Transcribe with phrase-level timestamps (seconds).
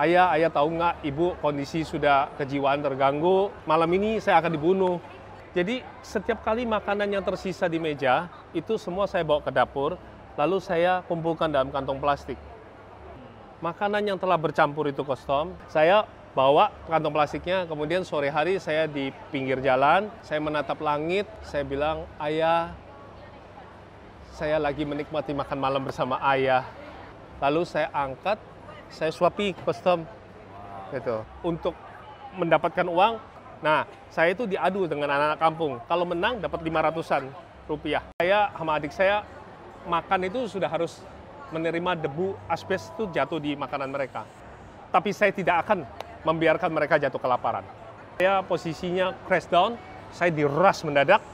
[0.00, 4.96] Ayah, ayah tahu nggak ibu kondisi sudah kejiwaan terganggu, malam ini saya akan dibunuh.
[5.52, 10.00] Jadi setiap kali makanan yang tersisa di meja, itu semua saya bawa ke dapur,
[10.40, 12.40] lalu saya kumpulkan dalam kantong plastik.
[13.60, 19.12] Makanan yang telah bercampur itu kostum, saya bawa kantong plastiknya, kemudian sore hari saya di
[19.28, 22.72] pinggir jalan, saya menatap langit, saya bilang, ayah,
[24.32, 26.64] saya lagi menikmati makan malam bersama ayah.
[27.44, 28.40] Lalu saya angkat,
[28.92, 30.04] saya suapi kostum
[30.92, 31.24] gitu.
[31.42, 31.74] Untuk
[32.36, 33.18] mendapatkan uang
[33.62, 35.72] nah saya itu diadu dengan anak-anak kampung.
[35.88, 37.24] Kalau menang dapat 500-an
[37.66, 38.02] rupiah.
[38.20, 39.24] Saya sama adik saya
[39.88, 41.02] makan itu sudah harus
[41.50, 44.28] menerima debu asbes itu jatuh di makanan mereka.
[44.92, 45.88] Tapi saya tidak akan
[46.22, 47.64] membiarkan mereka jatuh kelaparan.
[48.20, 49.74] Saya posisinya crash down
[50.12, 51.24] saya diras mendadak.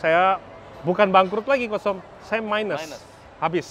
[0.00, 0.40] Saya
[0.82, 2.00] bukan bangkrut lagi kosong.
[2.24, 3.02] Saya minus, minus.
[3.36, 3.66] habis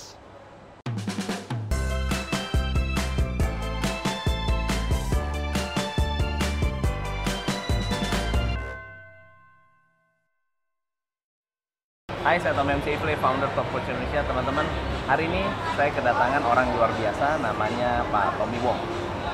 [12.31, 14.23] Hai, saya Tom MC Ifle, founder Top Coach Indonesia.
[14.23, 14.63] Teman-teman,
[15.03, 15.43] hari ini
[15.75, 18.79] saya kedatangan orang luar biasa, namanya Pak Tommy Wong.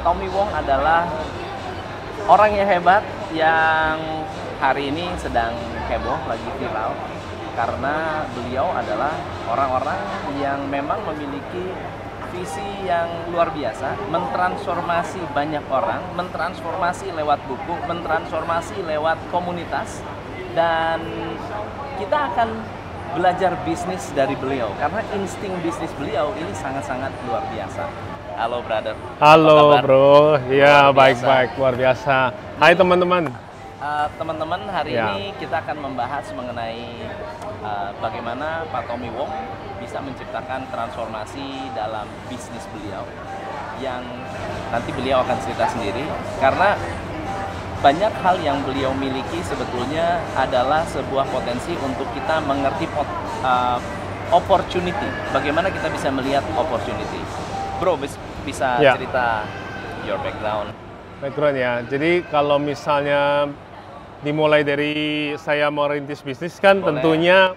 [0.02, 1.06] Tommy Wong adalah
[2.26, 3.06] orang yang hebat
[3.38, 4.02] yang
[4.58, 5.54] hari ini sedang
[5.94, 6.98] heboh, lagi viral.
[7.54, 9.14] Karena beliau adalah
[9.46, 10.02] orang-orang
[10.42, 11.70] yang memang memiliki
[12.34, 20.02] visi yang luar biasa, mentransformasi banyak orang, mentransformasi lewat buku, mentransformasi lewat komunitas,
[20.58, 20.98] dan
[22.02, 22.77] kita akan
[23.16, 27.84] belajar bisnis dari beliau karena insting bisnis beliau ini sangat-sangat luar biasa.
[28.38, 28.96] Halo brother.
[29.18, 32.30] Halo bro, ya baik-baik luar biasa.
[32.62, 33.34] Hai teman-teman.
[33.78, 35.14] Uh, teman-teman hari ya.
[35.14, 37.06] ini kita akan membahas mengenai
[37.62, 39.30] uh, bagaimana Pak Tommy Wong
[39.78, 43.06] bisa menciptakan transformasi dalam bisnis beliau
[43.78, 44.02] yang
[44.74, 46.02] nanti beliau akan cerita sendiri
[46.42, 46.74] karena
[47.78, 53.06] banyak hal yang beliau miliki sebetulnya adalah sebuah potensi untuk kita mengerti pot,
[53.46, 53.78] uh,
[54.34, 55.10] opportunity.
[55.30, 57.22] Bagaimana kita bisa melihat opportunity.
[57.78, 58.02] Bro,
[58.42, 58.98] bisa ya.
[58.98, 59.46] cerita
[60.10, 60.74] your background?
[61.22, 61.86] Background ya.
[61.86, 63.46] Jadi kalau misalnya
[64.26, 66.98] dimulai dari saya mau rintis bisnis kan Boleh.
[66.98, 67.54] tentunya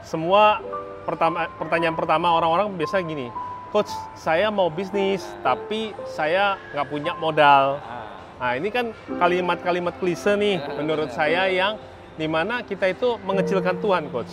[0.00, 0.64] semua
[1.04, 3.28] pertama pertanyaan pertama orang-orang biasa gini,
[3.68, 7.76] coach saya mau bisnis tapi saya nggak punya modal.
[7.84, 7.99] Ah
[8.40, 11.76] Nah ini kan kalimat-kalimat klise nih menurut saya yang
[12.16, 14.32] di mana kita itu mengecilkan Tuhan, coach.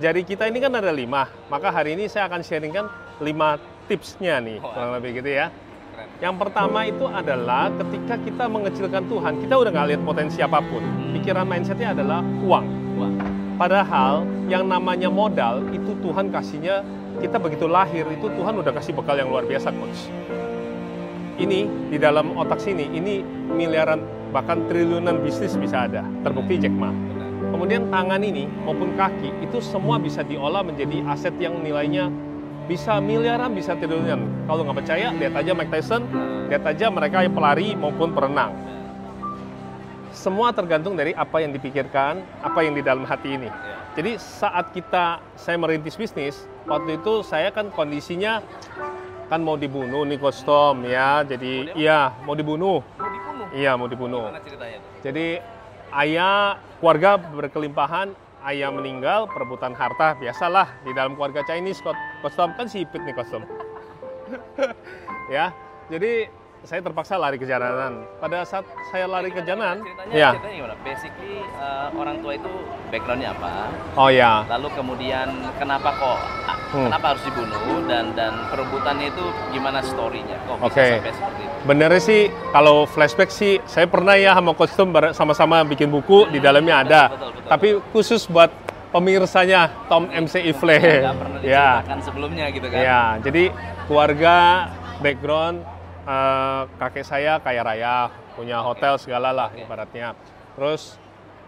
[0.00, 2.88] Jadi kita ini kan ada lima, maka hari ini saya akan sharingkan
[3.20, 5.52] lima tipsnya nih, kurang lebih gitu ya.
[6.24, 10.80] Yang pertama itu adalah ketika kita mengecilkan Tuhan, kita udah nggak lihat potensi apa pun.
[11.12, 12.66] Pikiran mindsetnya adalah uang.
[13.60, 16.80] Padahal yang namanya modal itu Tuhan kasihnya
[17.20, 20.08] kita begitu lahir itu Tuhan udah kasih bekal yang luar biasa, coach
[21.38, 24.02] ini di dalam otak sini ini miliaran
[24.34, 26.92] bahkan triliunan bisnis bisa ada terbukti Jack Ma.
[27.48, 32.12] Kemudian tangan ini maupun kaki itu semua bisa diolah menjadi aset yang nilainya
[32.68, 34.20] bisa miliaran bisa triliunan.
[34.44, 36.04] Kalau nggak percaya lihat aja Mike Tyson
[36.52, 38.52] lihat aja mereka yang pelari maupun perenang.
[40.12, 43.48] Semua tergantung dari apa yang dipikirkan apa yang di dalam hati ini.
[43.96, 48.44] Jadi saat kita saya merintis bisnis waktu itu saya kan kondisinya
[49.28, 54.24] kan mau dibunuh nih kostum ya jadi iya mau dibunuh mau dibunuh iya mau dibunuh
[55.04, 55.44] jadi
[56.00, 58.16] ayah keluarga berkelimpahan
[58.48, 61.84] ayah meninggal perebutan harta biasalah di dalam keluarga Chinese
[62.24, 63.44] kostum kan sipit nih kostum
[65.36, 65.52] ya
[65.92, 66.32] jadi
[66.66, 68.02] saya terpaksa lari ke jalanan.
[68.18, 70.30] Pada saat saya lari ke jalanan, ceritanya, ya.
[70.34, 70.76] ceritanya gimana?
[70.82, 72.52] Basically uh, orang tua itu
[72.90, 73.70] backgroundnya apa?
[73.94, 74.42] Oh ya.
[74.50, 76.18] Lalu kemudian kenapa kok
[76.72, 76.86] hmm.
[76.88, 80.36] kenapa harus dibunuh dan dan perebutannya itu gimana storynya?
[80.44, 80.90] Kok bisa okay.
[80.98, 81.56] sampai seperti itu?
[81.66, 82.20] Benernya sih
[82.54, 87.02] kalau flashback sih saya pernah ya sama kostum sama-sama bikin buku hmm, di dalamnya ada.
[87.12, 88.50] Betul, betul, Tapi khusus buat
[88.92, 90.78] pemirsanya Tom MC Ifle.
[91.04, 91.84] pernah ya.
[92.00, 92.78] sebelumnya gitu kan?
[92.80, 93.52] Ya, jadi
[93.84, 94.68] keluarga
[95.04, 95.64] background
[96.08, 99.64] uh, kakek saya kaya raya, punya hotel segala lah okay.
[99.64, 100.16] ibaratnya.
[100.56, 100.96] Terus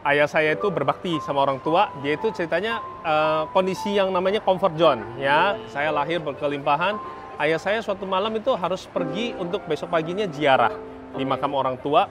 [0.06, 4.75] ayah saya itu berbakti sama orang tua, dia itu ceritanya uh, kondisi yang namanya comfort
[4.81, 5.56] zone ya.
[5.69, 6.97] Saya lahir berkelimpahan,
[7.41, 10.73] ayah saya suatu malam itu harus pergi untuk besok paginya ziarah
[11.17, 12.08] di makam orang tua.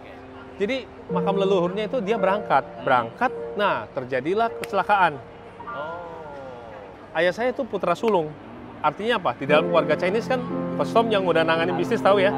[0.60, 5.16] Jadi makam leluhurnya itu dia berangkat, berangkat, nah terjadilah kecelakaan.
[7.16, 8.30] Ayah saya itu putra sulung,
[8.80, 9.36] Artinya apa?
[9.36, 10.40] Di dalam keluarga Chinese kan
[10.80, 12.32] kostum yang udah nangani bisnis tahu ya,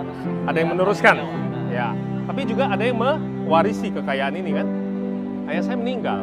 [0.50, 1.22] ada yang meneruskan.
[1.70, 1.94] Ya,
[2.26, 4.68] tapi juga ada yang mewarisi kekayaan ini kan.
[5.50, 6.22] Ayah saya meninggal,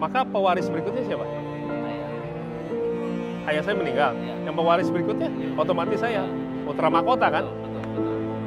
[0.00, 1.26] maka pewaris berikutnya siapa?
[3.42, 4.12] Ayah saya meninggal.
[4.46, 6.22] Yang pewaris berikutnya otomatis saya
[6.62, 7.44] putra mahkota kan.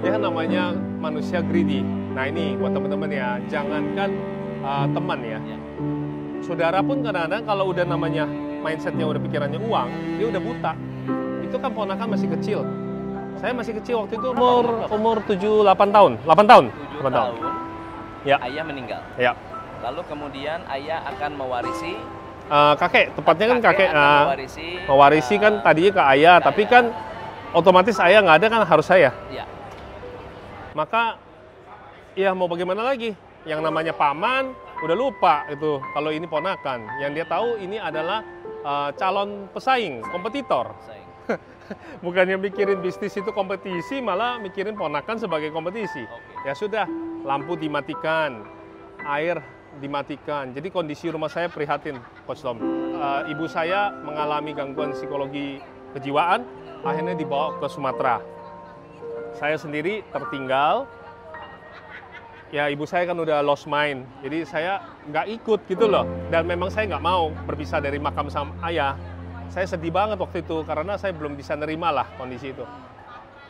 [0.03, 1.81] ya namanya manusia greedy.
[2.13, 4.09] Nah ini buat teman-teman ya, jangankan
[4.61, 5.39] uh, teman ya.
[5.41, 5.57] Ya.
[6.45, 8.29] Saudara pun kadang-kadang kalau udah namanya
[8.61, 9.87] mindsetnya udah pikirannya uang,
[10.21, 10.71] dia udah buta.
[11.41, 12.61] Itu kan ponakan masih kecil.
[13.41, 16.11] Saya masih kecil waktu itu umur umur 7 8 tahun.
[16.23, 16.65] 8 tahun.
[16.69, 17.33] 7 8 tahun,
[18.25, 18.37] Ya.
[18.45, 19.01] ayah meninggal.
[19.17, 19.33] Ya.
[19.83, 21.95] Lalu kemudian ayah akan mewarisi
[22.45, 26.73] Uh, kakek, tepatnya kan kakek uh, mewarisi mewarisi kan uh, tadinya ke ayah, tapi ayah.
[26.77, 26.83] kan
[27.57, 29.09] otomatis ayah nggak ada kan harus saya.
[29.33, 29.49] ya,
[30.77, 31.17] Maka
[32.13, 33.17] ya mau bagaimana lagi?
[33.49, 36.85] Yang namanya paman udah lupa itu kalau ini ponakan.
[37.01, 38.21] Yang dia tahu ini adalah
[38.61, 40.69] uh, calon pesaing, kompetitor.
[40.85, 41.09] sayang.
[42.05, 46.05] Bukannya mikirin bisnis itu kompetisi, malah mikirin ponakan sebagai kompetisi.
[46.05, 46.45] Oke.
[46.45, 46.85] Ya sudah,
[47.25, 48.45] lampu dimatikan,
[49.01, 49.41] air
[49.79, 50.55] dimatikan.
[50.55, 52.59] Jadi kondisi rumah saya prihatin, Coach Tom.
[52.95, 55.59] Uh, ibu saya mengalami gangguan psikologi
[55.95, 56.43] kejiwaan,
[56.83, 58.23] akhirnya dibawa ke Sumatera.
[59.35, 60.87] Saya sendiri tertinggal.
[62.53, 64.73] Ya ibu saya kan udah lost mind, jadi saya
[65.11, 66.07] nggak ikut gitu loh.
[66.31, 68.95] Dan memang saya nggak mau berpisah dari makam sama ayah.
[69.51, 72.63] Saya sedih banget waktu itu karena saya belum bisa nerima lah kondisi itu.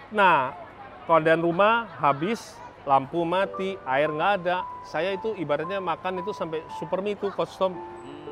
[0.09, 0.57] Nah,
[1.05, 4.61] keadaan rumah habis, lampu mati, air nggak ada.
[4.85, 7.73] Saya itu ibaratnya makan itu sampai super mie itu kostum.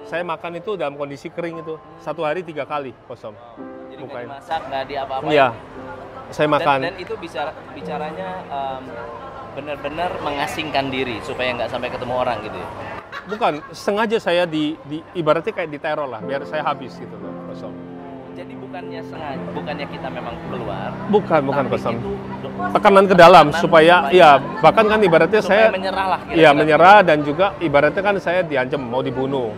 [0.05, 3.33] Saya makan itu dalam kondisi kering itu satu hari tiga kali kostum.
[3.89, 5.29] Jadi nggak dimasak, nggak di apa-apa.
[5.29, 5.47] Iya,
[6.29, 6.77] saya Dan, makan.
[6.85, 8.83] dan itu bicara bicaranya em,
[9.53, 12.69] benar-benar mengasingkan diri supaya nggak sampai ketemu orang gitu ya.
[13.23, 17.92] Bukan sengaja saya di, di ibaratnya kayak diteror lah, biar saya habis gitu loh kostum.
[18.33, 20.89] Jadi bukannya sengaja, bukannya kita memang keluar.
[21.13, 21.93] Bukan, bukan kostum.
[21.93, 22.11] itu
[22.73, 26.19] Tekanan ke dalam Tekanan supaya, supaya- ya bahkan kan ibaratnya saya menyerah lah.
[26.33, 29.53] Iya menyerah dan juga ibaratnya kan saya diancam mau dibunuh.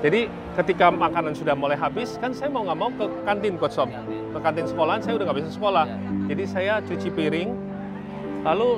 [0.00, 3.76] Jadi ketika makanan sudah mulai habis kan saya mau nggak mau ke kantin coach.
[3.76, 4.20] Kantin.
[4.32, 5.84] Ke kantin sekolahan saya udah nggak bisa sekolah.
[5.84, 5.96] Ya.
[6.32, 7.48] Jadi saya cuci piring.
[8.44, 8.70] Lalu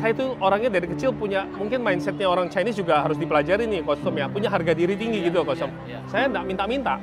[0.00, 4.16] saya itu orangnya dari kecil punya mungkin mindsetnya orang Chinese juga harus dipelajari nih Tom
[4.18, 5.72] ya punya harga diri tinggi gitu coach Tom.
[5.88, 6.00] Iya.
[6.08, 7.00] Saya nggak minta-minta.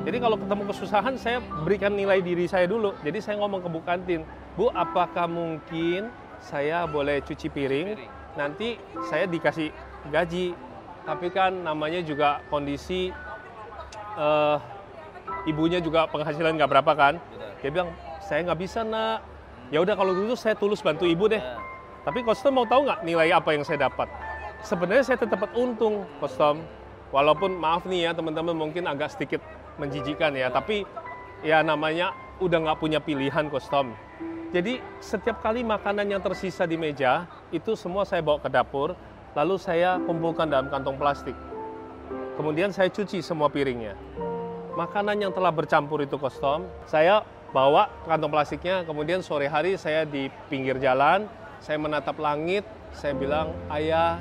[0.00, 2.96] Jadi kalau ketemu kesusahan saya berikan nilai diri saya dulu.
[3.04, 4.24] Jadi saya ngomong ke Bu kantin,
[4.56, 6.08] Bu apakah mungkin
[6.40, 8.00] saya boleh cuci piring?
[8.32, 8.80] Nanti
[9.12, 9.68] saya dikasih
[10.08, 10.56] gaji.
[11.04, 13.12] Tapi kan namanya juga kondisi
[14.16, 14.56] eh,
[15.44, 17.14] ibunya juga penghasilan nggak berapa kan?
[17.60, 17.92] Dia bilang
[18.24, 19.20] saya nggak bisa nak.
[19.68, 21.44] Ya udah kalau gitu saya tulus bantu ibu deh.
[22.08, 24.08] Tapi Kostom mau tahu nggak nilai apa yang saya dapat?
[24.64, 26.64] Sebenarnya saya tetap untung, Kostom.
[27.12, 29.42] Walaupun maaf nih ya teman-teman mungkin agak sedikit
[29.80, 30.84] menjijikan ya, tapi
[31.40, 32.12] ya namanya
[32.44, 33.96] udah nggak punya pilihan Kostom.
[34.50, 37.24] Jadi setiap kali makanan yang tersisa di meja
[37.54, 38.98] itu semua saya bawa ke dapur,
[39.32, 41.38] lalu saya kumpulkan dalam kantong plastik.
[42.34, 43.94] Kemudian saya cuci semua piringnya.
[44.74, 47.22] Makanan yang telah bercampur itu Kostom, saya
[47.54, 51.30] bawa kantong plastiknya, kemudian sore hari saya di pinggir jalan,
[51.62, 54.18] saya menatap langit, saya bilang, ayah,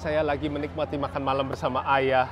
[0.00, 2.28] saya lagi menikmati makan malam bersama ayah.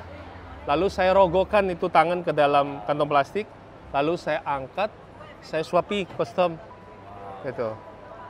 [0.63, 3.47] Lalu saya rogokan itu tangan ke dalam kantong plastik,
[3.91, 4.95] lalu saya angkat,
[5.43, 6.55] saya suapi kostum.
[7.43, 7.75] Gitu.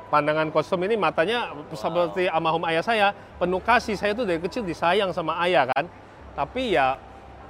[0.09, 3.97] Pandangan kostum ini matanya seperti almarhum ayah saya, penuh kasih.
[3.97, 5.85] Saya itu dari kecil disayang sama ayah kan.
[6.33, 6.97] Tapi ya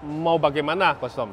[0.02, 1.30] mau bagaimana kostum.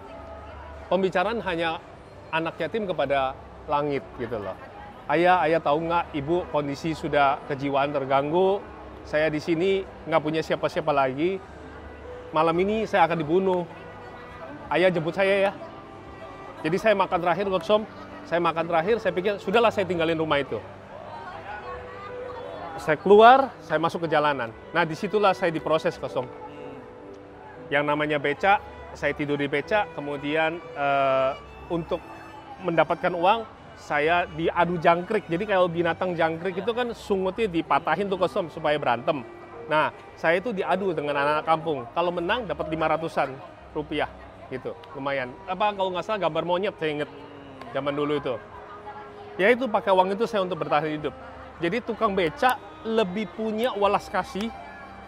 [0.89, 1.81] Pembicaraan hanya
[2.29, 3.33] anak yatim kepada
[3.65, 4.53] langit gitu loh.
[5.09, 8.61] Ayah, ayah tahu nggak ibu kondisi sudah kejiwaan terganggu.
[9.09, 11.41] Saya di sini nggak punya siapa-siapa lagi.
[12.29, 13.65] Malam ini saya akan dibunuh.
[14.69, 15.51] Ayah jemput saya ya.
[16.61, 17.83] Jadi saya makan terakhir Kostom.
[18.29, 20.61] Saya makan terakhir, saya pikir sudahlah saya tinggalin rumah itu.
[22.77, 24.53] Saya keluar, saya masuk ke jalanan.
[24.69, 26.29] Nah di situlah saya diproses Kostom.
[27.73, 28.61] Yang namanya becak,
[28.93, 31.31] saya tidur di becak, kemudian eh,
[31.73, 32.01] untuk
[32.61, 33.45] mendapatkan uang,
[33.79, 35.25] saya diadu jangkrik.
[35.25, 39.23] Jadi kalau binatang jangkrik itu kan sungutnya dipatahin tuh kosong supaya berantem.
[39.69, 41.85] Nah, saya itu diadu dengan anak-anak kampung.
[41.93, 43.29] Kalau menang dapat 500-an
[43.77, 44.09] rupiah
[44.49, 44.73] gitu.
[44.97, 45.29] Lumayan.
[45.45, 47.09] Apa kalau nggak salah gambar monyet saya inget
[47.71, 48.35] zaman dulu itu.
[49.37, 51.13] Ya itu pakai uang itu saya untuk bertahan hidup.
[51.61, 54.49] Jadi tukang becak lebih punya walas kasih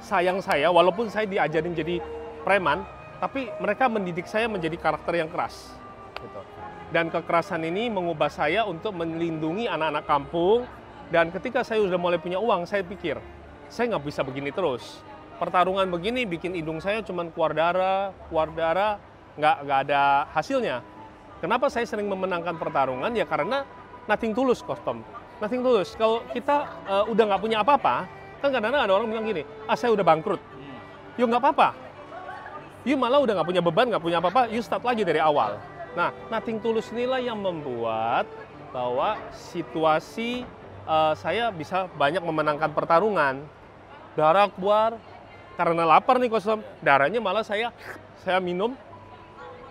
[0.04, 1.98] sayang saya walaupun saya diajarin jadi
[2.46, 2.86] preman,
[3.18, 5.74] tapi mereka mendidik saya menjadi karakter yang keras.
[6.22, 6.42] Gitu.
[6.92, 10.68] Dan kekerasan ini mengubah saya untuk melindungi anak-anak kampung.
[11.12, 13.20] Dan ketika saya sudah mulai punya uang, saya pikir,
[13.72, 15.00] saya nggak bisa begini terus.
[15.40, 19.00] Pertarungan begini bikin hidung saya cuma keluar darah, keluar darah,
[19.40, 20.84] nggak, nggak ada hasilnya.
[21.40, 23.10] Kenapa saya sering memenangkan pertarungan?
[23.16, 23.66] Ya karena
[24.06, 25.02] nothing tulus, kostum.
[25.42, 25.98] Nothing tulus.
[25.98, 28.06] Kalau kita eh, udah nggak punya apa-apa,
[28.44, 30.42] kan kadang-kadang ada orang bilang gini, ah saya udah bangkrut.
[31.18, 31.74] Yuk nggak apa-apa.
[32.86, 35.58] You malah udah nggak punya beban, nggak punya apa-apa, you start lagi dari awal.
[35.98, 38.30] Nah, nothing tulus inilah yang membuat
[38.70, 40.46] bahwa situasi
[40.86, 43.61] eh, saya bisa banyak memenangkan pertarungan.
[44.12, 45.00] Darah keluar
[45.56, 46.60] karena lapar nih kosong.
[46.84, 47.72] Darahnya malah saya
[48.22, 48.76] saya minum,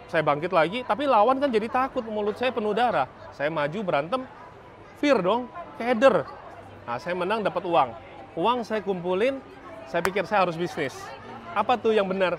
[0.09, 3.06] saya bangkit lagi, tapi lawan kan jadi takut mulut saya penuh darah.
[3.37, 4.26] Saya maju berantem,
[4.99, 5.47] fear dong,
[5.78, 6.26] keder.
[6.88, 7.90] Nah, saya menang dapat uang.
[8.35, 9.38] Uang saya kumpulin,
[9.87, 10.97] saya pikir saya harus bisnis.
[11.54, 12.38] Apa tuh yang benar?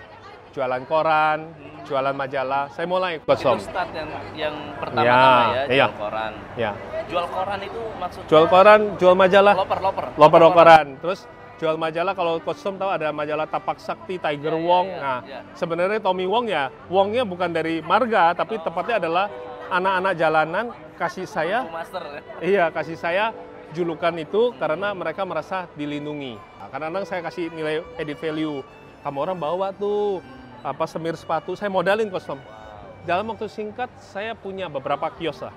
[0.51, 1.47] Jualan koran,
[1.87, 2.67] jualan majalah.
[2.75, 3.55] Saya mulai kosong.
[3.55, 5.87] Itu start yang yang pertama-tama ya, iya.
[5.87, 6.33] jual koran.
[6.59, 6.71] Ya,
[7.07, 10.05] Jual koran itu maksudnya jual koran, jual majalah, loper loper.
[10.19, 10.87] loper koran.
[10.99, 11.19] Terus
[11.61, 14.87] jual majalah kalau kostum tahu ada majalah Tapak Sakti, Tiger Iya, iya, Wong.
[14.89, 15.39] iya, nah, iya.
[15.53, 18.65] sebenarnya Tommy Wong ya, Wongnya bukan dari marga, tapi Oh.
[18.65, 19.29] tepatnya adalah
[19.69, 20.65] anak-anak jalanan
[20.97, 22.21] kasih saya Master ya.
[22.41, 23.25] Iya, kasih saya
[23.77, 26.35] julukan itu karena mereka merasa dilindungi.
[26.35, 28.65] Nah, kadang-kadang saya kasih nilai edit value.
[29.05, 30.19] Kamu orang bawa tuh
[30.65, 32.41] apa semir sepatu, saya modalin kostum.
[32.41, 33.05] Wow.
[33.05, 35.53] Dalam waktu singkat saya punya beberapa kios lah,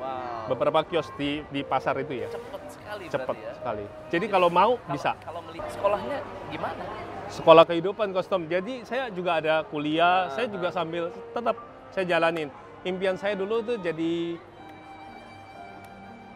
[0.00, 0.48] Wow.
[0.48, 2.28] beberapa kios di di pasar itu ya.
[2.32, 3.52] Cepet sekali Cepet ya.
[3.52, 3.84] sekali.
[4.08, 5.12] Jadi kalau mau Kalau- bisa.
[5.20, 6.82] Kalau beli sekolahnya gimana?
[7.28, 8.48] Sekolah kehidupan kostum.
[8.48, 11.54] Jadi saya juga ada kuliah, saya juga sambil tetap
[11.92, 12.48] saya jalanin.
[12.82, 14.40] Impian saya dulu tuh jadi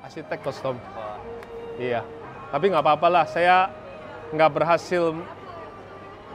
[0.04, 0.76] arsitek kostum.
[0.94, 1.16] Wah.
[1.74, 2.04] Iya,
[2.52, 3.24] tapi nggak apa-apalah.
[3.26, 3.72] Saya
[4.30, 5.16] nggak berhasil.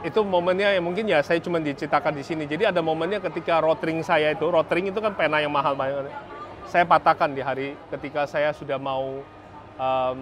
[0.00, 2.48] Itu momennya ya mungkin ya saya cuma diciptakan di sini.
[2.48, 6.08] Jadi ada momennya ketika rotring saya itu, rotring itu kan pena yang mahal banget.
[6.70, 9.26] Saya patahkan di hari ketika saya sudah mau
[9.74, 10.20] em,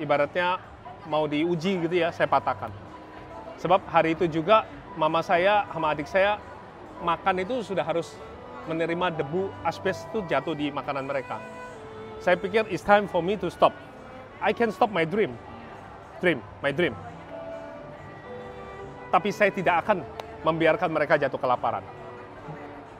[0.00, 0.56] ibaratnya
[1.04, 2.72] mau diuji gitu ya, saya patahkan.
[3.60, 4.64] Sebab hari itu juga
[4.96, 6.40] mama saya sama adik saya
[7.04, 8.16] makan itu sudah harus
[8.64, 11.36] menerima debu asbes itu jatuh di makanan mereka.
[12.24, 13.76] Saya pikir it's time for me to stop.
[14.40, 15.36] I can stop my dream.
[16.24, 16.96] Dream, my dream.
[19.12, 20.00] Tapi saya tidak akan
[20.48, 21.84] membiarkan mereka jatuh kelaparan.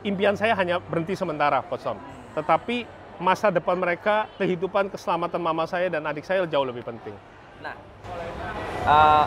[0.05, 2.18] Impian saya hanya berhenti sementara, Coach.
[2.37, 2.85] Tetapi
[3.19, 7.13] masa depan mereka, kehidupan, keselamatan mama saya dan adik saya jauh lebih penting.
[7.59, 7.75] Nah,
[8.87, 9.25] uh,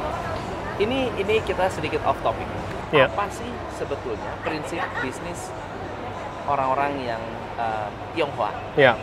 [0.80, 2.48] ini ini kita sedikit off topic.
[2.92, 3.08] Iya.
[3.08, 5.52] Apa sih sebetulnya prinsip bisnis
[6.48, 7.22] orang-orang yang
[7.60, 8.52] uh, Tionghoa?
[8.76, 8.96] Ya,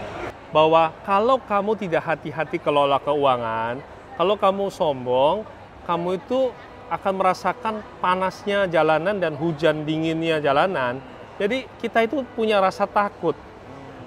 [0.49, 3.81] bahwa kalau kamu tidak hati-hati kelola keuangan,
[4.17, 5.45] kalau kamu sombong,
[5.85, 6.49] kamu itu
[6.89, 10.97] akan merasakan panasnya jalanan dan hujan dinginnya jalanan.
[11.37, 13.37] Jadi kita itu punya rasa takut.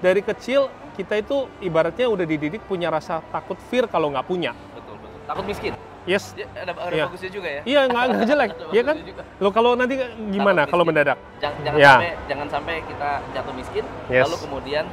[0.02, 4.50] Dari kecil kita itu ibaratnya udah dididik punya rasa takut fear kalau nggak punya.
[4.74, 5.18] Betul betul.
[5.24, 5.72] Takut miskin.
[6.02, 7.06] Yes, Ya, ada ada Iya.
[7.06, 7.62] bagusnya juga ya.
[7.62, 8.96] iya nggak nggak jelek, iya kan?
[9.06, 9.22] juga.
[9.38, 9.94] Lo kalau nanti
[10.34, 11.14] gimana kalau mendadak?
[11.38, 11.86] Jangan, jangan Ya.
[11.94, 14.26] sampai jangan sampai kita jatuh miskin, Yes.
[14.26, 14.84] lalu kemudian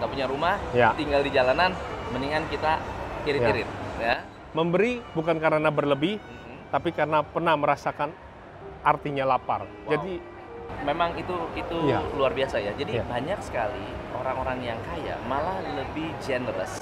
[0.00, 0.96] nggak punya rumah, Ya.
[0.96, 1.76] tinggal di jalanan,
[2.16, 2.80] mendingan kita
[3.28, 3.68] irit-irit,
[4.00, 4.24] ya.
[4.56, 6.72] Memberi bukan karena berlebih, Mhm.
[6.72, 8.08] tapi karena pernah merasakan
[8.80, 9.68] artinya lapar.
[9.68, 9.92] Wow.
[9.92, 10.12] Jadi
[10.84, 12.04] Memang itu itu Iya.
[12.12, 12.76] luar biasa ya.
[12.76, 13.04] Jadi Iya.
[13.08, 16.80] banyak sekali orang-orang yang kaya malah lebih generous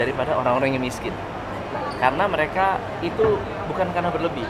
[0.00, 1.12] daripada orang-orang yang miskin.
[2.00, 3.36] Karena mereka itu
[3.68, 4.46] bukan karena berlebih,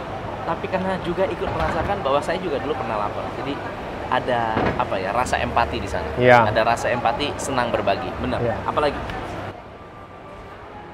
[0.47, 3.26] tapi karena juga ikut merasakan bahwa saya juga dulu pernah lapar.
[3.40, 3.54] Jadi
[4.12, 6.07] ada apa ya rasa empati di sana.
[6.14, 6.47] Iya.
[6.47, 8.11] Ada rasa empati, senang berbagi.
[8.23, 8.38] Benar.
[8.38, 8.54] Iya.
[8.62, 8.99] Apalagi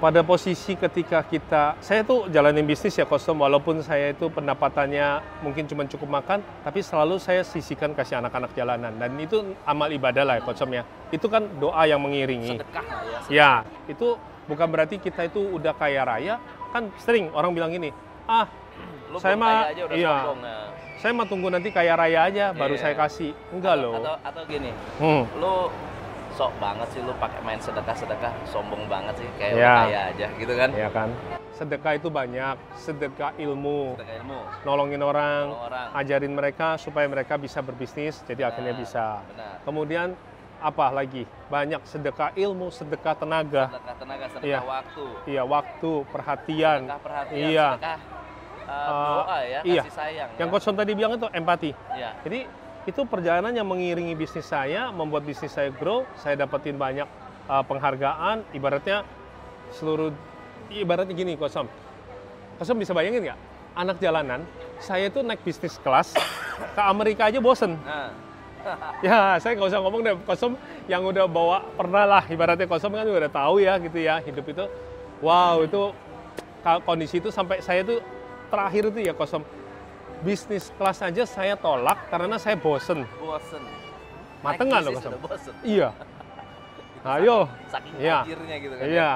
[0.00, 5.69] pada posisi ketika kita, saya tuh jalanin bisnis ya kostum, walaupun saya itu pendapatannya mungkin
[5.69, 8.97] cuma cukup makan, tapi selalu saya sisihkan kasih anak-anak jalanan.
[8.97, 10.83] Dan itu amal ibadah lah ya kostum ya.
[11.09, 12.57] Itu kan doa yang mengiringi.
[12.57, 13.21] sedekah lah ya.
[13.28, 13.52] Ya,
[13.87, 14.16] itu
[14.49, 16.40] bukan berarti kita itu udah kaya raya.
[16.73, 17.92] Kan sering orang bilang gini,
[18.25, 18.49] ah
[19.11, 20.14] Lu Saya mah- kaya aja udah iya.
[20.23, 20.38] sombong.
[20.40, 20.66] Nah.
[20.97, 22.83] saya mah tunggu nanti kaya raya aja, baru Iya.
[22.83, 23.35] saya kasih.
[23.50, 23.95] Enggak Atau- loh.
[23.99, 25.23] Atau atau gini, Hmm.
[25.35, 25.54] lu
[26.31, 29.75] sok banget sih lu pakai main sedekah-sedekah, sombong banget sih kayak Ya.
[29.85, 30.71] kaya aja gitu kan.
[30.73, 31.09] Ya kan?
[31.53, 35.89] Sedekah itu banyak, sedekah ilmu, Sedekah ilmu, nolongin orang, nolong orang.
[35.95, 39.07] ajarin mereka supaya mereka bisa berbisnis, jadi akhirnya Benar, bisa.
[39.29, 39.55] Benar.
[39.63, 40.09] Kemudian
[40.57, 41.25] apa lagi?
[41.47, 44.61] Banyak sedekah ilmu, sedekah tenaga, Sedekah tenaga, sedekah Iya.
[44.63, 46.79] waktu, iya waktu, perhatian.
[46.85, 47.69] sedekah perhatian, Iya.
[47.75, 49.83] sedekah uh, Uh, doa ya, iya.
[49.83, 50.31] kasih sayang.
[50.39, 50.53] Yang ya.
[50.55, 51.71] Coach Son tadi bilang itu empati.
[51.91, 52.11] Iya.
[52.23, 52.41] Jadi
[52.89, 57.05] itu perjalanan yang mengiringi bisnis saya, membuat bisnis saya grow, saya dapetin banyak
[57.49, 59.05] uh, penghargaan, ibaratnya
[59.77, 60.15] seluruh,
[60.73, 61.37] ibaratnya gini.
[61.37, 61.61] Coach
[62.61, 63.39] Son bisa bayangin nggak?
[63.77, 64.45] Anak jalanan,
[64.81, 66.17] saya itu naik bisnis kelas,
[66.77, 67.77] ke Amerika aja bosen.
[67.85, 68.13] Nah,
[69.07, 70.53] Ya, saya nggak usah ngomong deh, Kosom
[70.87, 74.65] yang udah bawa pernah lah, ibaratnya Kosom kan udah tahu ya gitu ya, hidup itu,
[75.25, 75.93] wow itu
[76.85, 78.05] kondisi itu sampai saya tuh
[78.53, 79.43] terakhir itu ya Kosom,
[80.21, 83.05] bisnis kelas aja saya tolak karena saya bosen.
[83.17, 83.62] bosen.
[84.41, 85.53] Mateng nggak lo bosen.
[85.61, 85.89] Iya,
[87.17, 88.19] ayo, Saking Iya.
[88.27, 88.85] gitu kan.
[88.85, 89.11] iya.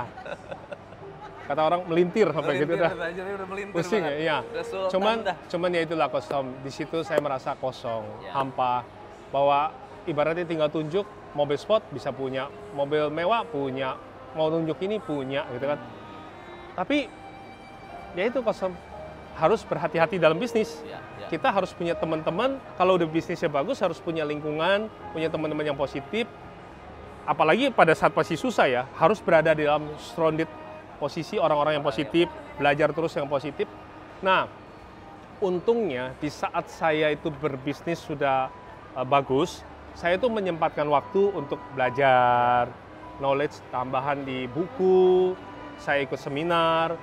[1.44, 2.92] Kata orang melintir sampai gitu Melintir, dah.
[2.96, 4.24] tajirnya udah melintir Pusing ya, banget.
[4.24, 4.36] iya.
[4.48, 5.36] Udah sultan Cuman, dah.
[5.44, 6.46] cuman ya itulah Kosom.
[6.64, 8.32] Di situ saya merasa kosong, Ya.
[8.32, 8.80] hampa,
[9.28, 9.68] bahwa
[10.08, 11.04] ibaratnya tinggal tunjuk
[11.36, 14.00] mobil sport bisa punya, mobil mewah punya,
[14.32, 15.76] mau nunjuk ini punya gitu kan.
[16.74, 17.12] Tapi
[18.16, 18.72] ya itu kosong
[19.34, 20.80] harus berhati-hati dalam bisnis.
[20.86, 21.26] Ya, ya.
[21.30, 26.30] Kita harus punya teman-teman, kalau udah bisnisnya bagus harus punya lingkungan, punya teman-teman yang positif.
[27.24, 30.46] Apalagi pada saat masih susah ya, harus berada di dalam surrounded
[31.00, 33.66] posisi orang-orang yang positif, belajar terus yang positif.
[34.22, 34.46] Nah,
[35.42, 38.52] untungnya di saat saya itu berbisnis sudah
[38.94, 39.64] uh, bagus,
[39.98, 42.70] saya itu menyempatkan waktu untuk belajar,
[43.18, 45.34] knowledge tambahan di buku,
[45.80, 46.94] saya ikut seminar,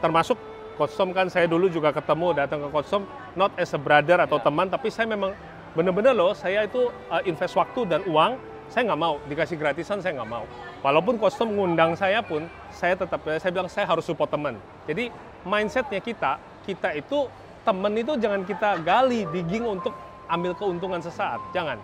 [0.00, 0.36] termasuk
[0.76, 4.68] kostum kan saya dulu juga ketemu datang ke kostum not as a brother atau teman,
[4.68, 5.32] tapi saya memang
[5.72, 8.36] benar-benar loh saya itu uh, invest waktu dan uang,
[8.68, 10.44] saya nggak mau dikasih gratisan saya nggak mau.
[10.84, 14.60] Walaupun kostum ngundang saya pun, saya tetap saya bilang saya harus support teman.
[14.84, 15.10] Jadi
[15.42, 17.26] mindsetnya kita, kita itu
[17.66, 19.90] temen itu jangan kita gali, digging untuk
[20.30, 21.80] ambil keuntungan sesaat, jangan.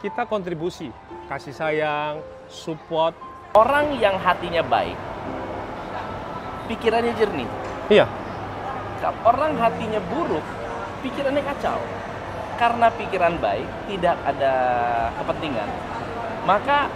[0.00, 0.88] Kita kontribusi,
[1.28, 3.12] kasih sayang, support.
[3.50, 4.94] Orang yang hatinya baik,
[6.70, 7.50] pikirannya jernih.
[7.90, 8.06] Iya,
[9.24, 10.44] Orang hatinya buruk,
[11.00, 11.80] pikirannya kacau.
[12.60, 14.52] Karena pikiran baik, tidak ada
[15.16, 15.68] kepentingan,
[16.44, 16.92] maka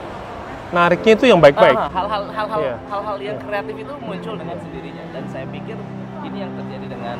[0.76, 1.72] nariknya itu yang baik-baik.
[1.72, 2.76] ah, hal-hal hal-hal Iya.
[2.92, 5.04] hal-hal yang kreatif itu muncul dengan sendirinya.
[5.16, 5.76] Dan saya pikir
[6.20, 7.16] ini yang terjadi dengan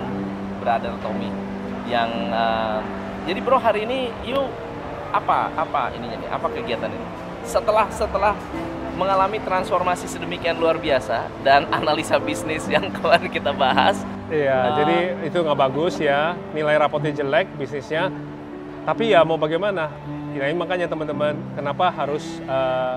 [0.60, 1.32] brother Tommy
[1.84, 2.80] yang uh,
[3.28, 4.48] jadi bro hari ini yuk
[5.12, 7.06] apa apa ininya nih apa kegiatan ini
[7.44, 8.32] setelah setelah
[8.96, 14.00] mengalami transformasi sedemikian luar biasa dan analisa bisnis yang kemarin kita bahas
[14.32, 14.68] Iya, Ah.
[14.80, 18.08] jadi itu nggak bagus ya, nilai rapotnya jelek bisnisnya.
[18.84, 19.88] Tapi ya mau bagaimana?
[20.34, 22.96] Ini makanya teman-teman, kenapa harus eh,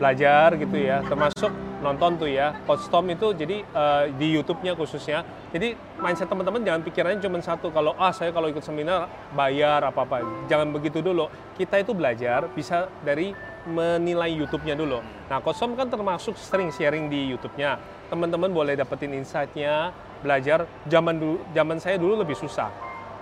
[0.00, 5.24] belajar gitu ya, termasuk nonton tuh ya, Coach Tom itu jadi eh, di YouTube-nya khususnya.
[5.50, 10.22] Jadi mindset teman-teman jangan pikirannya cuma satu, kalau ah saya kalau ikut seminar bayar apa-apa.
[10.48, 11.26] Jangan begitu dulu.
[11.56, 13.32] Kita itu belajar bisa dari
[13.68, 15.04] menilai YouTube-nya dulu.
[15.28, 17.76] Nah, Coach Tom kan termasuk sering sharing di YouTube-nya.
[18.08, 20.68] Teman-teman boleh dapetin insight-nya, belajar.
[20.86, 22.70] Zaman dulu, zaman saya dulu lebih susah.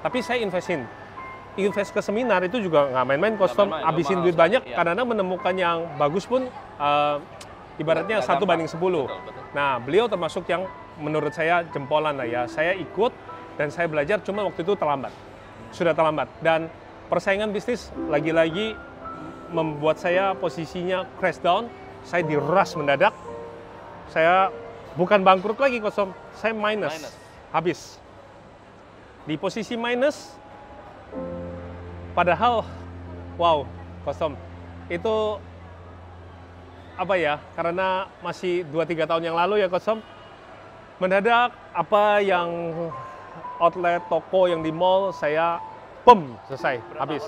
[0.02, 0.86] Tapi saya investin.
[1.58, 4.78] Invest ke seminar itu juga nggak main-main, Habisin mahal duit banyak, iya.
[4.78, 6.46] kadang-kadang menemukan yang bagus pun
[6.78, 7.16] eh,
[7.82, 8.78] ibaratnya satu banding 10.
[8.78, 9.42] Betul, betul.
[9.58, 10.70] Nah, beliau termasuk yang
[11.02, 12.42] menurut saya jempolan lah ya.
[12.50, 13.10] Saya ikut
[13.58, 15.14] dan saya belajar cuma waktu itu terlambat.
[15.74, 16.30] Sudah terlambat.
[16.42, 16.70] Dan
[17.10, 18.78] persaingan bisnis lagi-lagi
[19.54, 21.70] membuat saya posisinya crash down.
[22.06, 23.14] Saya diras mendadak.
[24.14, 24.52] Saya
[24.94, 26.14] bukan bangkrut lagi kosong.
[26.38, 26.94] Saya minus.
[26.94, 27.14] Minus.
[27.52, 27.80] Habis.
[29.28, 30.32] Di posisi minus
[32.16, 32.64] padahal
[33.36, 33.66] wow,
[34.06, 34.38] kosong.
[34.88, 35.36] Itu
[36.96, 37.36] apa ya?
[37.52, 40.00] Karena masih 2-3 tahun yang lalu ya kosong
[40.98, 42.50] mendadak apa yang
[43.62, 45.62] outlet toko yang di mall saya
[46.02, 47.22] pem selesai berapa habis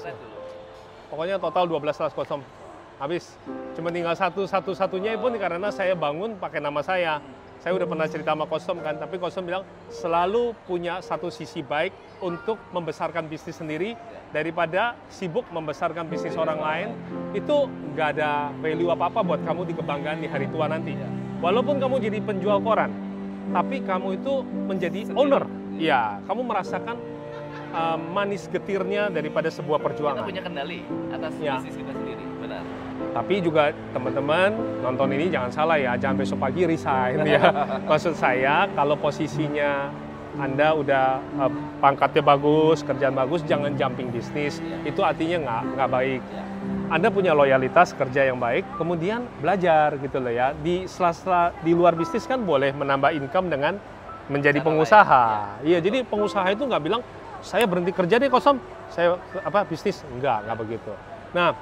[1.06, 2.42] pokoknya total 12 kelas kosong
[2.98, 3.38] habis
[3.78, 7.22] cuma tinggal satu satu satunya pun karena saya bangun pakai nama saya
[7.60, 11.92] saya udah pernah cerita sama Kosom kan tapi Kosom bilang selalu punya satu sisi baik
[12.24, 13.92] untuk membesarkan bisnis sendiri
[14.32, 16.88] daripada sibuk membesarkan bisnis orang lain.
[17.36, 20.96] Itu nggak ada value apa apa buat kamu di kebanggaan di hari tua nanti.
[21.44, 22.92] Walaupun kamu jadi penjual koran
[23.52, 25.44] tapi kamu itu menjadi owner.
[25.76, 26.96] Ya kamu merasakan
[27.76, 30.24] uh, manis getirnya daripada sebuah kita perjuangan.
[30.24, 30.80] punya kendali
[31.12, 31.60] atas Ya.
[31.60, 32.64] bisnis kita sendiri benar
[33.10, 34.54] Tapi juga teman-teman
[34.86, 37.42] nonton ini jangan salah ya, jangan besok pagi resign ya.
[37.90, 39.90] Maksud saya kalau posisinya
[40.38, 44.62] Anda udah eh, pangkatnya bagus, kerjaan bagus, jangan jumping bisnis.
[44.86, 46.22] Itu artinya nggak nggak baik.
[46.22, 46.44] Ya.
[46.90, 50.54] Anda punya loyalitas kerja yang baik, kemudian belajar gitu loh ya.
[50.54, 53.78] Di sela-sela di luar bisnis kan boleh menambah income dengan
[54.30, 55.24] menjadi Cara pengusaha.
[55.26, 57.02] lain, Iya, jadi pengusaha itu nggak bilang
[57.42, 60.92] saya berhenti kerja deh kosong, saya apa bisnis enggak, nggak begitu.
[61.34, 61.54] Nah,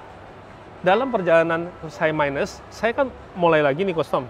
[0.82, 4.26] dalam perjalanan saya minus, saya kan mulai lagi nih kostum.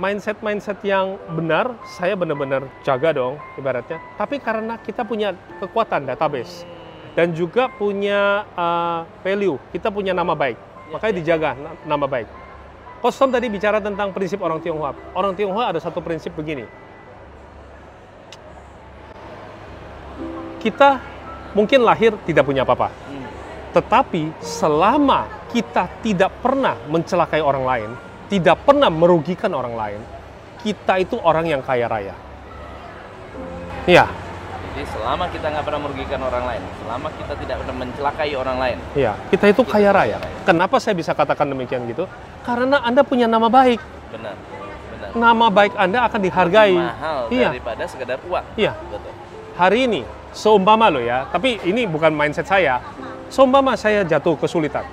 [0.00, 4.00] Mindset-mindset yang benar, saya benar-benar jaga dong ibaratnya.
[4.16, 6.64] Tapi karena kita punya kekuatan database
[7.12, 10.56] dan juga punya uh, value, kita punya nama baik,
[10.94, 12.28] makanya dijaga na- nama baik.
[13.02, 14.94] Kostum tadi bicara tentang prinsip orang Tionghoa.
[15.12, 16.64] Orang Tionghoa ada satu prinsip begini.
[20.62, 21.02] Kita
[21.52, 22.94] mungkin lahir tidak punya apa-apa.
[23.10, 23.26] Hmm.
[23.72, 27.90] Tetapi selama kita tidak pernah mencelakai orang lain,
[28.28, 30.00] tidak pernah merugikan orang lain,
[30.60, 32.14] kita itu orang yang kaya raya.
[33.82, 34.06] Iya,
[34.72, 38.78] Jadi selama kita nggak pernah merugikan orang lain, selama kita tidak pernah mencelakai orang lain,
[38.96, 40.16] iya, kita itu kaya raya.
[40.48, 42.08] Kenapa saya bisa katakan demikian gitu?
[42.40, 43.76] Karena Anda punya nama baik.
[44.12, 45.08] benar, benar.
[45.12, 46.72] Nama baik Anda akan dihargai.
[46.72, 47.48] Mahal Iya.
[47.52, 48.44] daripada sekedar uang.
[48.56, 49.12] Iya, Betul.
[49.60, 50.00] hari ini
[50.32, 52.80] seumpama lo ya, tapi ini bukan mindset saya.
[53.32, 54.84] Seumpama saya jatuh kesulitan.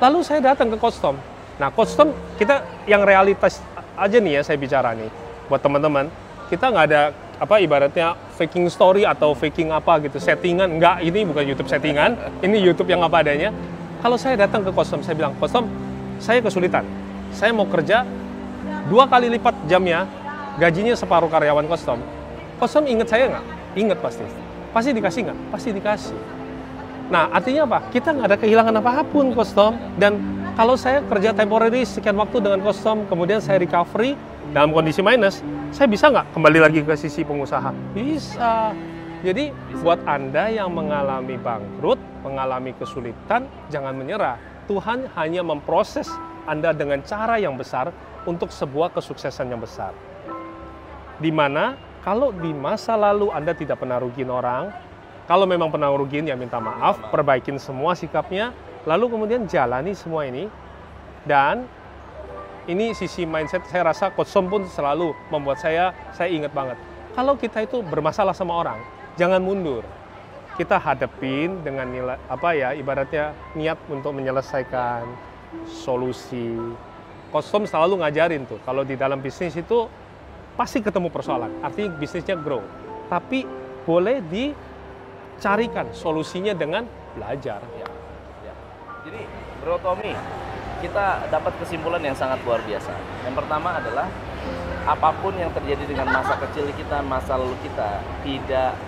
[0.00, 1.12] Lalu saya datang ke kostum.
[1.60, 3.60] Nah, kostum kita yang realitas
[4.00, 5.12] aja nih ya saya bicara nih.
[5.52, 6.08] Buat teman-teman.
[6.48, 10.80] Kita nggak ada apa ibaratnya faking story atau faking apa gitu settingan.
[10.80, 13.52] Enggak ini bukan YouTube settingan ini YouTube yang apa adanya.
[14.00, 15.68] Kalau saya datang ke kostum saya bilang kostum
[16.16, 16.88] saya kesulitan.
[17.36, 18.08] Saya mau kerja
[18.88, 20.08] dua kali lipat jamnya
[20.56, 22.00] gajinya separuh karyawan kostum
[22.56, 23.44] kostum inget saya nggak?
[23.76, 24.24] Inget pasti.
[24.72, 25.38] Pasti dikasih nggak?
[25.52, 26.41] Pasti dikasih
[27.12, 30.16] nah artinya apa kita nggak ada kehilangan apa pun kostum dan
[30.56, 34.16] kalau saya kerja temporary sekian waktu dengan kostum kemudian saya recovery
[34.52, 35.40] dalam kondisi minus,
[35.72, 37.72] saya bisa nggak kembali lagi ke sisi pengusaha?
[37.96, 38.76] Bisa.
[39.24, 39.48] Jadi
[39.80, 44.36] buat Anda yang mengalami bangkrut, mengalami kesulitan, jangan menyerah.
[44.68, 46.10] Tuhan hanya memproses
[46.44, 47.94] Anda dengan cara yang besar
[48.26, 49.96] untuk sebuah kesuksesan yang besar.
[51.22, 54.74] Di mana kalau di masa lalu Anda tidak pernah rugiin orang,
[55.30, 58.50] kalau memang pernah rugiin ya minta maaf, perbaikin semua sikapnya,
[58.82, 60.50] lalu kemudian jalani semua ini
[61.22, 61.62] dan
[62.66, 66.78] ini sisi mindset saya rasa Coach Som pun selalu membuat saya saya ingat banget.
[67.14, 68.78] Kalau kita itu bermasalah sama orang,
[69.14, 69.86] jangan mundur.
[70.58, 75.06] Kita hadapin dengan nilai apa ya ibaratnya niat untuk menyelesaikan
[75.64, 76.58] solusi.
[77.30, 79.86] Coach Som selalu ngajarin tuh kalau di dalam bisnis itu
[80.58, 81.62] pasti ketemu persoalan.
[81.64, 82.60] Artinya bisnisnya grow.
[83.08, 83.46] Tapi
[83.82, 84.20] boleh
[85.42, 86.86] dicarikan solusinya dengan
[87.18, 87.58] belajar.
[87.74, 87.90] Ya.
[88.46, 88.54] ya.
[89.02, 89.26] Jadi
[89.58, 90.14] Bro Tommy,
[90.78, 92.94] kita dapat kesimpulan yang sangat luar biasa.
[93.26, 94.06] Yang pertama adalah
[94.86, 98.78] apa pun yang terjadi dengan masa kecil kita, masa lalu kita tidak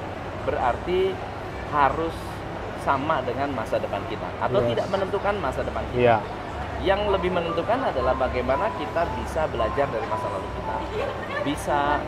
[0.47, 1.11] berarti
[1.75, 2.15] harus
[2.87, 4.69] sama dengan masa depan kita atau yes.
[4.79, 6.07] tidak menentukan masa depan kita.
[6.07, 6.23] Yeah.
[6.87, 10.77] Yang lebih menentukan adalah bagaimana kita bisa belajar dari masa lalu kita.
[11.43, 11.99] Bisa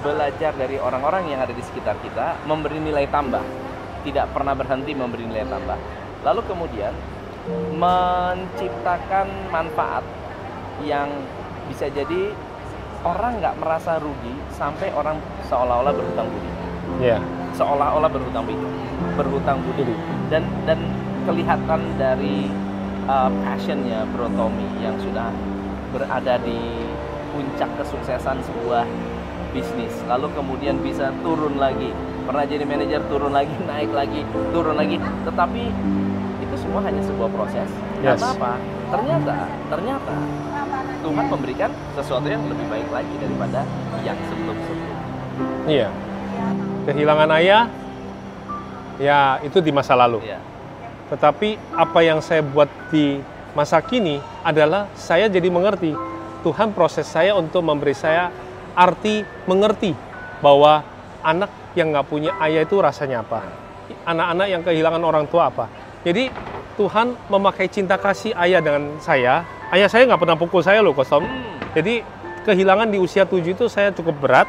[0.00, 3.44] belajar dari orang-orang yang ada di sekitar kita, memberi nilai tambah.
[4.02, 5.78] Tidak pernah berhenti memberi nilai tambah.
[6.22, 6.94] Lalu kemudian
[7.74, 10.06] menciptakan manfaat
[10.86, 11.10] yang
[11.66, 12.30] bisa jadi
[13.02, 15.18] orang nggak merasa rugi sampai orang
[15.50, 16.50] seolah-olah berhutang budi.
[17.02, 17.22] Yeah.
[17.58, 18.66] Seolah-olah berhutang budi,
[19.18, 19.94] berhutang budi
[20.30, 20.78] dan dan
[21.26, 22.50] kelihatan dari
[23.06, 25.30] uh, passionnya Bro Tommy yang sudah
[25.94, 26.58] berada di
[27.32, 28.84] puncak kesuksesan sebuah
[29.52, 34.20] bisnis lalu kemudian bisa turun lagi pernah jadi manajer turun lagi naik lagi
[34.54, 35.62] turun lagi tetapi
[36.52, 37.68] itu semua hanya sebuah proses.
[38.04, 38.20] Yes.
[38.20, 38.52] Karena apa?
[38.92, 39.34] Ternyata,
[39.72, 40.14] ternyata
[41.00, 43.64] Tuhan memberikan sesuatu yang lebih baik lagi daripada
[44.04, 44.96] yang sebelum-sebelum.
[45.64, 45.88] Iya.
[46.84, 47.72] Kehilangan ayah,
[49.00, 50.20] ya itu di masa lalu.
[50.20, 50.44] Iya.
[51.08, 53.16] Tetapi apa yang saya buat di
[53.56, 55.96] masa kini adalah saya jadi mengerti
[56.42, 58.28] Tuhan proses saya untuk memberi saya
[58.74, 59.94] arti mengerti
[60.42, 60.82] bahwa
[61.22, 63.40] anak yang nggak punya ayah itu rasanya apa
[64.06, 65.66] anak-anak yang kehilangan orang tua apa
[66.02, 66.28] jadi
[66.74, 69.44] Tuhan memakai cinta kasih ayah dengan saya.
[69.70, 71.24] Ayah saya nggak pernah pukul saya loh, kosong.
[71.24, 71.60] Hmm.
[71.76, 72.00] Jadi
[72.48, 74.48] kehilangan di usia tujuh itu saya cukup berat.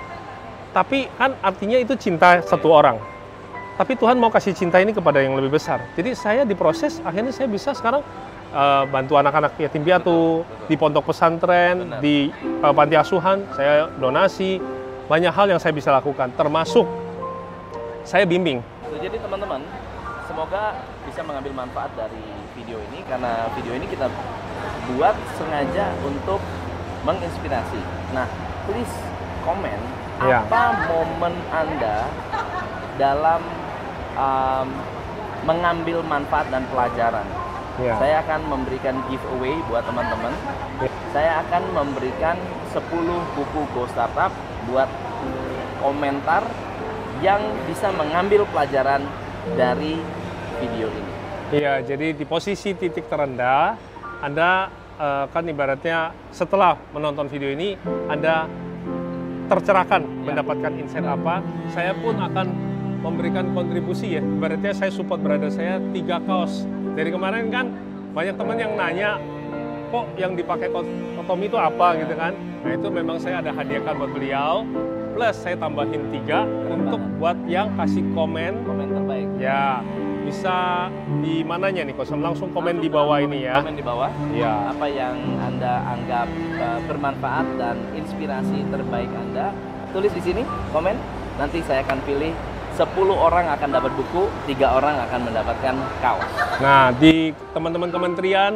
[0.73, 2.97] Tapi kan artinya itu cinta satu orang.
[3.77, 5.81] Tapi Tuhan mau kasih cinta ini kepada yang lebih besar.
[5.93, 8.01] Jadi saya diproses, akhirnya saya bisa sekarang
[8.53, 11.99] uh, bantu anak-anak yatim piatu di pondok pesantren, Benar.
[12.01, 12.29] di
[12.61, 14.57] uh, panti asuhan, saya donasi.
[15.03, 17.02] Banyak hal yang saya bisa lakukan, termasuk
[18.03, 18.59] saya bimbing.
[18.99, 19.63] Jadi teman-teman,
[20.27, 22.23] semoga bisa mengambil manfaat dari
[22.55, 24.07] video ini karena video ini kita
[24.93, 26.39] buat sengaja untuk
[27.03, 27.79] menginspirasi.
[28.15, 28.27] Nah,
[28.67, 28.95] please
[29.43, 29.79] komen
[30.23, 30.39] ya.
[30.43, 32.07] apa momen Anda
[32.95, 33.41] dalam
[34.15, 34.67] um,
[35.43, 37.27] mengambil manfaat dan pelajaran.
[37.81, 37.97] Ya.
[37.97, 40.31] Saya akan memberikan giveaway buat teman-teman.
[40.79, 40.89] Ya.
[41.11, 42.37] Saya akan memberikan
[42.71, 42.79] 10
[43.35, 44.31] buku Go Startup
[44.69, 44.87] buat
[45.83, 46.47] komentar
[47.23, 48.99] yang bisa mengambil pelajaran
[49.55, 49.95] dari
[50.59, 51.11] video ini.
[51.55, 53.79] Iya, jadi di posisi titik terendah,
[54.19, 54.67] Anda
[54.99, 57.79] uh, kan ibaratnya setelah menonton video ini,
[58.11, 58.51] Anda
[59.47, 60.11] tercerahkan ya.
[60.27, 61.39] mendapatkan insight apa,
[61.71, 62.47] saya pun akan
[62.99, 64.21] memberikan kontribusi ya.
[64.23, 66.67] Ibaratnya saya support berada saya tiga kaos.
[66.95, 67.71] Dari kemarin kan
[68.11, 69.19] banyak teman yang nanya,
[69.91, 70.71] kok yang dipakai
[71.23, 72.35] Tommy itu apa gitu kan?
[72.63, 74.67] Nah itu memang saya ada hadiahkan buat beliau.
[75.13, 78.65] Plus saya tambahin tiga untuk buat yang kasih komen.
[78.65, 79.29] Komen terbaik.
[79.37, 79.85] Ya,
[80.25, 80.87] bisa
[81.21, 84.71] di mananya nih kosong langsung komen langsung di bawah ini ya komen di bawah ya
[84.71, 86.31] apa yang anda anggap
[86.63, 89.51] uh, bermanfaat dan inspirasi terbaik anda
[89.91, 90.95] tulis di sini komen
[91.37, 92.31] nanti saya akan pilih
[92.73, 96.25] 10 orang akan dapat buku, tiga orang akan mendapatkan kaos.
[96.57, 98.49] Nah, di teman-teman kementerian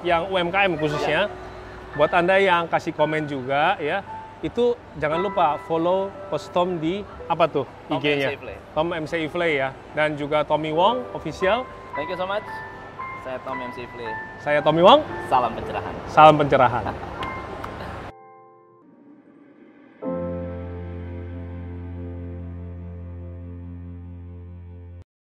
[0.00, 1.92] yang UMKM khususnya, ya.
[1.92, 4.00] buat Anda yang kasih komen juga ya,
[4.40, 8.32] itu jangan lupa follow Postom di apa tuh IG-nya?
[8.72, 11.68] Tom MC Iflay ya dan juga Tommy Wong official.
[11.92, 12.44] Thank you so much.
[13.20, 14.08] Saya Tom MC Fle.
[14.40, 15.92] Saya Tommy Wong, Salam pencerahan.
[16.08, 16.84] salam pencerahan.